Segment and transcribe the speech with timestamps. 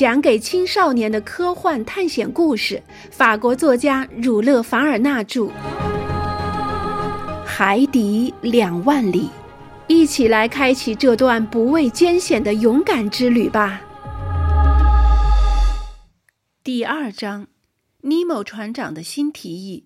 [0.00, 5.42] 讲给青少年的科幻探险故事，法国作家儒勒·凡尔纳著，
[7.44, 9.24] 《海底两万里》，
[9.88, 13.82] 一起来开启这段不畏艰险的勇敢之旅吧。
[16.64, 17.48] 第二章，
[18.00, 19.84] 尼莫船长的新提议。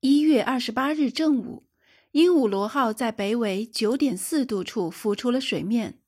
[0.00, 1.64] 一月二十八日正午，
[2.12, 5.99] 鹦鹉螺号在北纬九点四度处浮出了水面。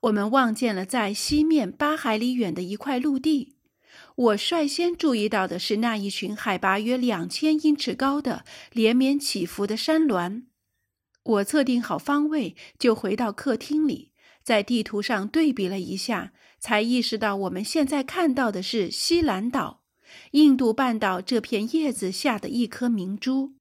[0.00, 3.56] 我们望见了在西面八海里远的一块陆地。
[4.14, 10.44] 我率先注意到的是那一群海拔约两千英尺高的连绵起伏的山峦。
[11.22, 19.82] 我测定好方位，就回到客厅里，在地图上对比了一下，才意识到我们现在看到的是西兰岛，
[20.32, 23.54] 印度半岛这片叶子下的一颗明珠。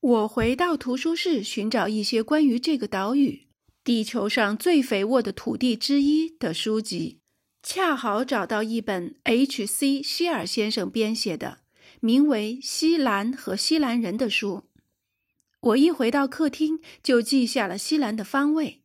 [0.00, 3.48] 我回到图书室寻找一些关于这个岛屿。
[3.84, 7.18] 地球上最肥沃的土地之一的书籍，
[7.64, 10.00] 恰好找到一本 H.C.
[10.00, 11.58] 希尔先生编写的，
[11.98, 14.62] 名为《西兰和西兰人》的书。
[15.58, 18.82] 我一回到客厅，就记下了西兰的方位。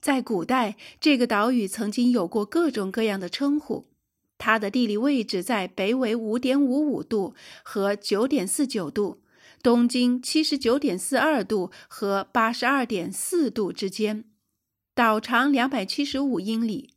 [0.00, 3.86] 在古代，这个岛屿曾经有过各种各样的称呼。
[4.38, 9.20] 它的地理位置在北纬五点五五度和九点四九度。
[9.62, 14.24] 东经七十九点四二度和八十二点四度之间，
[14.94, 16.94] 岛长两百七十五英里，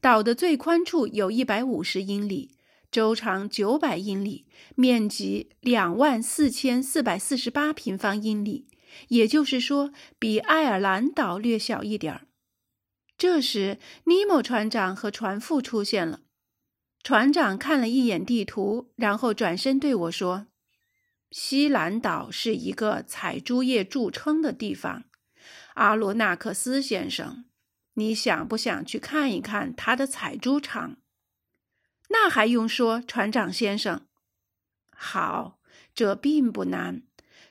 [0.00, 2.52] 岛的最宽处有一百五十英里，
[2.90, 8.68] 周长九百英里，面积两万四千四百四十八平方英里，
[9.08, 12.26] 也就是说，比爱尔兰岛略小一点儿。
[13.18, 16.20] 这时，尼莫船长和船副出现了。
[17.02, 20.46] 船长看了一眼地图，然后转身对我说。
[21.36, 25.02] 西兰岛是一个采珠业著称的地方，
[25.74, 27.44] 阿罗纳克斯先生，
[27.94, 30.98] 你想不想去看一看他的采珠场？
[32.10, 34.06] 那还用说，船长先生。
[34.94, 35.58] 好，
[35.92, 37.02] 这并不难，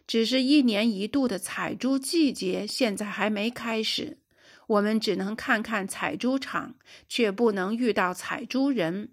[0.07, 4.19] 只是一年一度的采珠季节现在还没开始，
[4.67, 6.75] 我们只能看看采珠场，
[7.09, 9.11] 却不能遇到采珠人。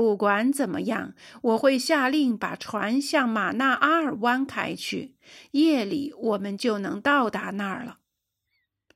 [0.00, 1.12] 不管怎么样，
[1.42, 5.14] 我会下令把船向马纳阿尔湾开去。
[5.50, 7.98] 夜里我们就能到达那儿了。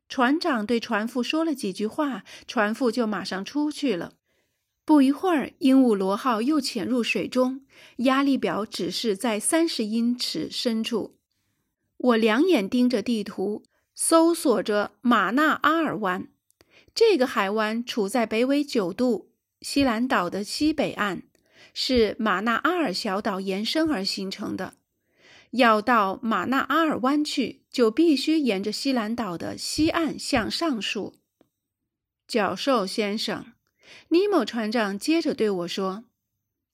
[0.09, 4.15] 船长对船夫说了几句话，船夫就马上出去了。
[4.87, 7.67] 不一会儿，鹦鹉螺号又潜入水中，
[7.97, 11.19] 压力表指示在三十英尺深处。
[11.99, 13.63] 我两眼盯着地图，
[13.95, 16.29] 搜索着马纳阿尔湾。
[16.95, 19.34] 这个海湾处在北纬九度。
[19.65, 21.23] 西兰岛的西北岸
[21.73, 24.75] 是马纳阿尔小岛延伸而形成的。
[25.53, 31.15] 要到马纳阿尔湾去，就必须沿着西兰岛的西岸向上溯。
[32.29, 33.55] 教授先生，
[34.09, 36.05] 尼莫船长接着对我说：“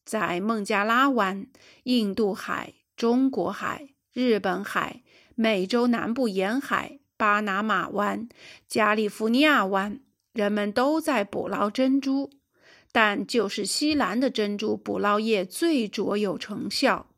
[0.04, 1.46] 在孟加拉湾、
[1.84, 5.04] 印度海、中国海、日本海、
[5.36, 8.28] 美洲南部沿海、巴拿马湾、
[8.66, 10.00] 加利福尼亚湾，
[10.32, 12.32] 人们都在捕捞珍珠。”
[12.92, 17.08] 但就是西兰的珍珠捕捞业最卓有成效。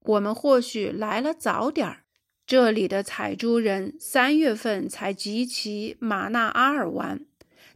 [0.00, 2.00] 我们或许来了早点儿。
[2.46, 7.24] 这里的采珠人三月份才集齐马纳阿尔湾，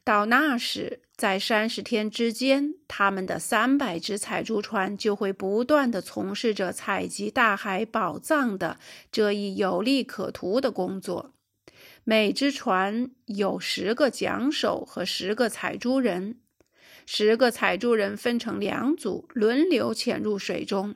[0.04, 8.78] 到那时，在三十天之间，他们的三百只采珠船就会不断地从事着采集大海宝藏的
[9.10, 11.32] 这一有利可图的工作。
[12.05, 16.41] 每只船有十个桨手和十个采珠人。
[17.10, 20.94] 十个采珠人分成两组，轮流潜入水中。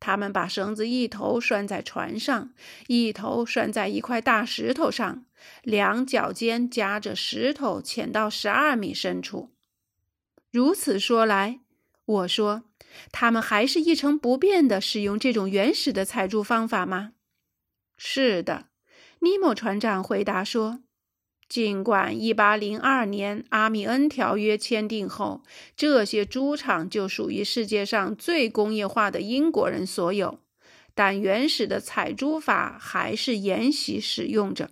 [0.00, 2.52] 他们把绳子一头拴在船上，
[2.88, 5.26] 一头拴在一块大石头上，
[5.62, 9.54] 两脚尖夹着石头，潜到十二米深处。
[10.50, 11.60] 如此说来，
[12.04, 12.64] 我说，
[13.12, 17.12] 他们还是一成不变地使用这种原始的采珠方法吗？
[17.96, 18.70] 是的，
[19.20, 20.80] 尼莫船长回答说。
[21.48, 25.42] 尽管1802年阿米恩条约签订后，
[25.76, 30.40] 这些猪场就属于世界上最工业化的英国人所有，
[30.94, 34.70] 但原始的采猪法还是沿袭使用着。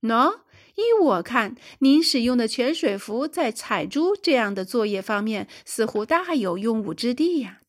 [0.00, 0.40] 喏，
[0.76, 7.60] 依我看，您使用的潜水服在采猪这样的作业方面似乎大有用武之地呀。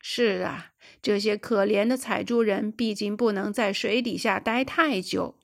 [0.00, 0.72] 是啊，
[1.02, 5.36] 这些可怜的采猪人毕竟不能在水底下待太久。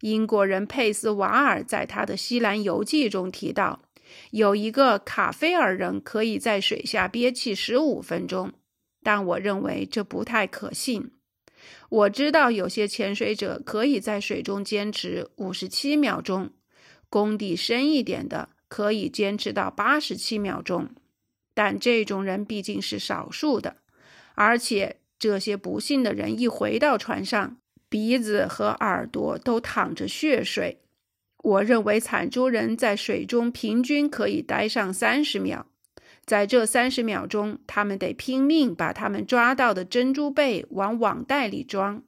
[0.00, 3.82] 英国人佩斯瓦尔在他的《西兰游记》中提到，
[4.30, 8.52] 有一个卡菲尔人可以在水下憋气十五分钟，
[9.02, 11.10] 但我认为这不太可信。
[11.88, 16.50] 我知道有些潜水者可以在水中坚持五十七秒钟，
[17.08, 20.90] 功底深一点的可以坚持到八十七秒钟，
[21.54, 23.76] 但这种人毕竟是少数的，
[24.34, 27.56] 而且这些不幸的人一回到船上，
[27.88, 30.80] 鼻子和耳朵都淌着血水。
[31.38, 35.66] 我认为采珠人在水中平均可以待上三十秒，
[36.24, 42.02] 在这三十秒钟，他们得拼命把他们抓到的珍珠贝往网袋里装，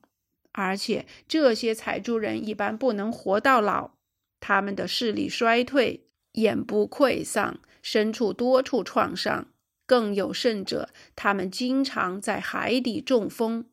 [0.53, 3.93] 而且这些采珠人一般不能活到老，
[4.41, 7.61] 他们的视力衰退，眼部溃丧。
[7.81, 9.47] 身处多处创伤，
[9.87, 13.67] 更有甚者，他们经常在海底中风。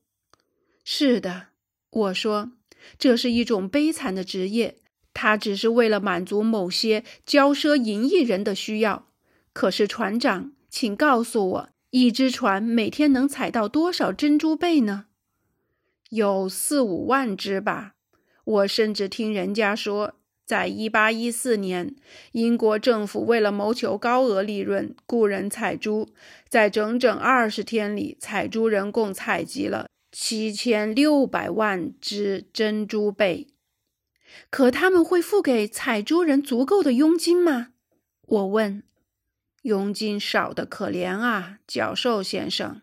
[0.85, 1.47] 是的，
[1.95, 2.51] 我说，
[2.99, 4.75] 这是一种悲惨的职业，
[5.13, 9.07] 它只是为了满足某些骄奢淫逸人的需要。
[9.53, 15.05] 可是，船长，请告诉我，一只船每天能采到多少珍珠贝呢？
[16.09, 17.93] 有四五万只吧。
[18.43, 20.15] 我甚至听人家说。
[20.45, 21.95] 在一八一四年，
[22.33, 26.09] 英国政府为了谋求高额利润，雇人采珠，
[26.47, 33.49] 在整整二十天里，采珠人共采集了七千六百万只珍珠贝。
[34.49, 37.73] 可他们会付给采珠人足够的佣金吗？
[38.21, 38.81] 我问。
[39.63, 42.81] 佣金少得可怜啊，教授先生。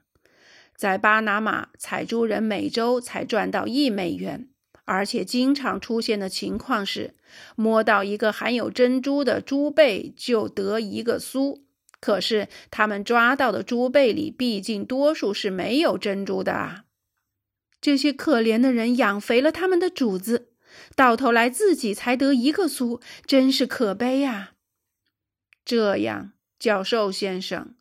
[0.77, 4.51] 在巴拿马，采珠人每周才赚到一美元。
[4.85, 7.15] 而且经常出现的情况是，
[7.57, 11.65] 摸到一个含有珍珠的珠贝就得一个苏。
[11.99, 16.85] 可是他们抓到的珠贝里，毕竟多数是没有珍珠的啊！
[17.83, 20.53] 这些可怜的人养肥了他们的主子，
[20.97, 24.53] 到头来自己才得一个苏，真是可悲啊！
[25.65, 27.75] 这样，教授先生，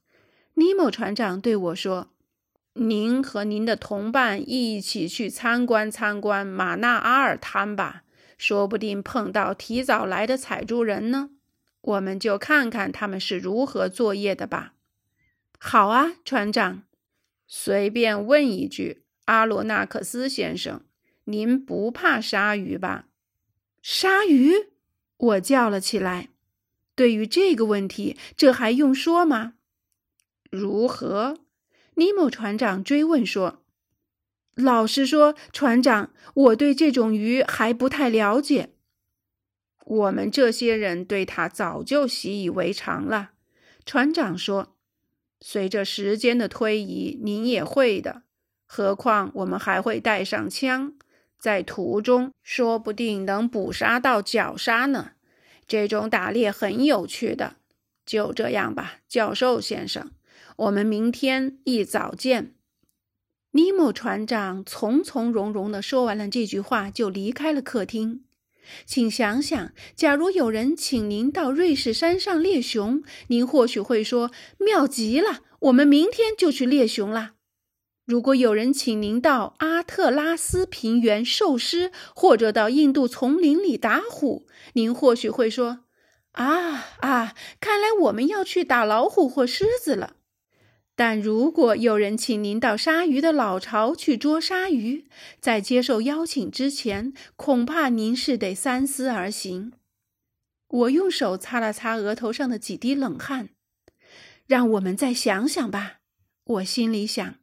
[0.55, 2.09] 尼莫船长对我说。
[2.75, 8.03] 您和您的同伴一起去参观参观马纳阿尔滩吧，
[8.37, 11.31] 说不定碰到提早来的采珠人呢。
[11.81, 14.73] 我们就看看他们是如何作业的吧。
[15.59, 16.83] 好啊，船长。
[17.45, 20.81] 随便问一句，阿罗纳克斯先生，
[21.23, 23.07] 您不怕鲨鱼吧？
[23.81, 24.51] 鲨鱼！
[25.15, 26.27] 我叫了起来。
[26.95, 29.53] 对于这个问题，这还用说吗？
[30.49, 31.37] 如何？
[31.95, 33.63] 尼莫船长追问说
[34.55, 38.73] ：“老实说，船长，我对这种鱼还不太了解。
[39.85, 43.31] 我们这些人对它早就习以为常了。”
[43.85, 44.75] 船长说
[45.39, 48.23] ：“随着时间的推移，您也会的。
[48.73, 50.93] 何况我们还会带上枪，
[51.37, 55.11] 在途中说不定能捕杀到绞杀呢。
[55.67, 57.57] 这种打猎很有趣的。
[58.05, 60.11] 就这样吧，教授先生。”
[60.55, 62.53] 我们明天一早见。
[63.51, 68.23] 尼莫船长从从容容地说完了这句话，就离开了客厅。
[68.85, 77.33] 请想想，假如有人请您到瑞士山上猎熊，您或许会说：“妙极了，我们明天就去猎熊啦。”
[78.05, 85.85] 如果有人请您到阿特拉斯平原受尸，或者到印度丛林里打虎，您或许会说
[86.33, 90.15] ：“啊啊，看来我们要去打老虎或狮子了。”
[90.93, 95.07] 但如果有人请您到鲨鱼的老巢去捉鲨鱼，
[95.39, 99.73] 在接受邀请之前，恐怕您是得三思而行。
[100.67, 103.49] 我用手擦了擦额头上的几滴冷汗。
[104.45, 105.99] 让我们再想想吧，
[106.43, 107.40] 我心里想。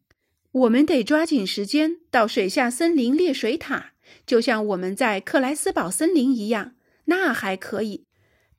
[0.52, 3.82] 我们得抓紧时间到水下森林猎水獭，
[4.26, 6.74] 就像我们在克莱斯堡森林一样，
[7.04, 8.04] 那还可以。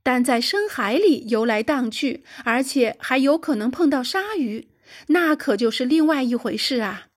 [0.03, 4.69] 但在深海里游来荡去，而且还有可能碰到鲨鱼。
[5.07, 7.07] 那可就是另外一回事啊！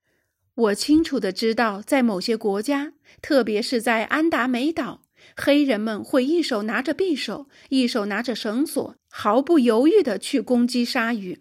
[0.55, 5.02] 我清楚的知道，在某些国家，特别是在安达美岛，
[5.37, 11.41] 黑人们会一手拿着匕首，一手拿着绳索，毫不犹豫的去攻击鲨鱼。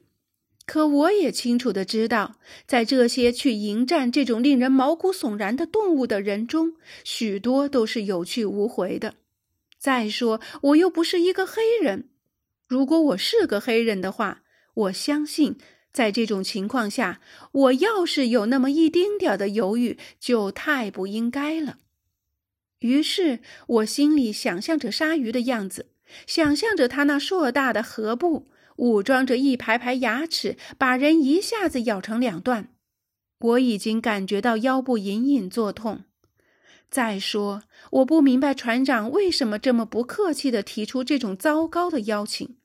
[0.72, 9.16] 可我也清楚的知道，在这些去迎战这种令人毛骨悚然的动物的人中，许多都是有去无回的。
[9.78, 12.08] 再说，我又不是一个黑人。
[12.70, 15.58] 如果我是个黑人的话，我相信。
[15.92, 17.20] 在这种情况下，
[17.51, 21.80] 我要是有那么一丁点的犹豫，就太不应该了。
[22.80, 25.88] 于是我心里想象着鲨鱼的样子，
[26.25, 28.48] 想象着它那硕大的颌部，
[28.82, 32.70] 武装着一排排牙齿，把人一下子咬成两段。
[33.40, 36.06] 我已经感觉到腰部隐隐作痛。
[36.90, 37.62] 再说，
[37.92, 42.58] 我不明白船长为什么这么不客气地提出这种糟糕的邀请。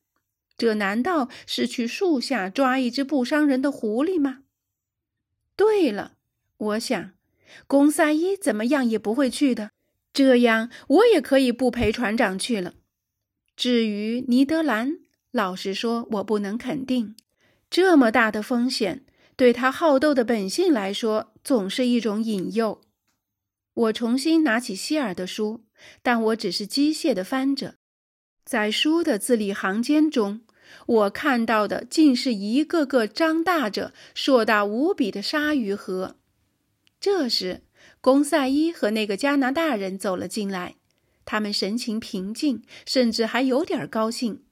[0.57, 4.39] 这难道是去树下抓一只不伤人的狐狸吗？
[5.55, 6.15] 对了，
[6.57, 7.13] 我想，
[7.67, 9.73] 公赛伊怎么样也不会去的，
[10.15, 12.73] 这样我也可以不陪船长去了。
[13.55, 14.99] 至于尼德兰，
[15.37, 17.15] 老实说，我不能肯定。
[17.69, 19.05] 这么大的风险，
[19.37, 22.81] 对他好斗的本性来说，总是一种引诱。
[23.75, 25.61] 我重新拿起希尔的书，
[26.03, 27.75] 但我只是机械地翻着，
[28.47, 30.41] 在书的字里行间中，
[30.87, 36.17] 我看到的竟是一个个张大着、硕大无比的鲨鱼河。
[36.99, 37.65] 这时，
[38.01, 40.77] 公赛伊和那个加拿大人走了进来，
[41.27, 44.45] 他们神情平静，甚至还有点高兴。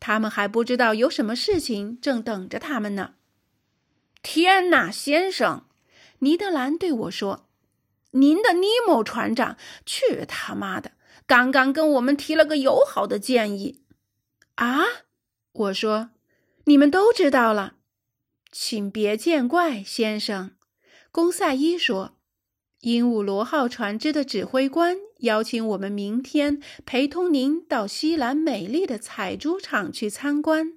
[0.00, 3.14] 他们还不知道有什么事情正等着他们呢。
[4.22, 5.66] 天哪，先生！
[6.20, 7.44] 尼德兰对我说。
[8.12, 10.92] 您的尼莫船长，去他妈的！
[11.26, 13.82] 刚刚跟我们提了个友好的建议，
[14.54, 14.84] 啊！
[15.52, 16.10] 我说，
[16.64, 17.74] 你们都知道了，
[18.50, 20.52] 请别见怪，先生。
[21.10, 22.16] 公赛伊说，
[22.80, 30.74] 鹦鹉螺号船只的指挥官邀请我们明天陪同您到西兰美丽的采珠场去参观。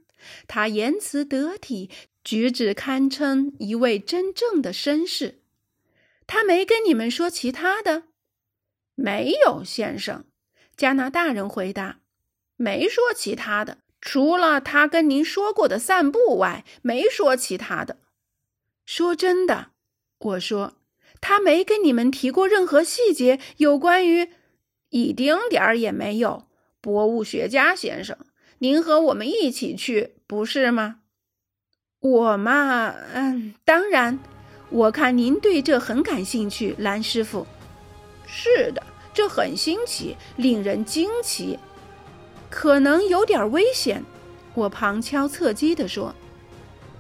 [0.48, 1.90] 他言辞得体，
[2.24, 5.42] 举止堪称一位真正的绅士。
[6.28, 8.04] 他没跟你们说其他的？
[8.96, 10.26] 没有，先生。
[10.76, 12.00] 加拿大人回答
[12.56, 17.98] ：“没说其他的，除了他跟您说过的散步外，没说其他的。”
[18.86, 19.72] 说真的，
[20.20, 20.76] 我说，
[21.22, 24.30] 他没跟你们提过任何细节，有关于
[24.90, 26.46] 一丁点儿也没有。
[26.82, 28.18] 博物学家先生，
[28.60, 31.00] 您和我们一起去，不是吗？
[32.00, 34.20] 我嘛，嗯，当然。
[34.72, 37.46] 我看您对这很感兴趣，蓝师傅。
[38.28, 38.84] 是的，
[39.14, 41.58] 这很新奇，令人惊奇，
[42.52, 44.04] 可能有点危险。
[44.54, 46.14] 我旁敲侧击地说：“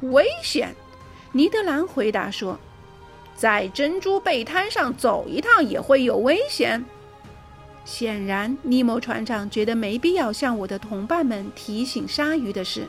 [0.01, 0.75] 危险。”
[1.31, 2.59] 尼德兰回答说
[3.39, 6.83] ：“在珍珠贝滩上走一趟也会有危险。”
[7.85, 12.87] 显然，尼摩船长觉得没必要向我的同伴们提醒鲨鱼的事。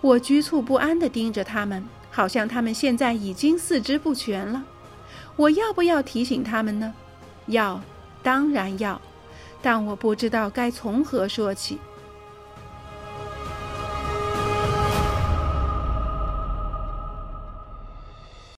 [0.00, 1.84] 我局促不安地盯着他们。
[2.12, 4.64] 好像他们现在已经四肢不全了，
[5.36, 6.92] 我要不要提醒他们呢？
[7.46, 7.80] 要，
[8.20, 9.00] 当然要，
[9.62, 11.78] 但我不知道该从何说起。